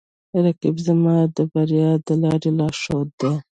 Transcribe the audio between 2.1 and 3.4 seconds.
لارې لارښود دی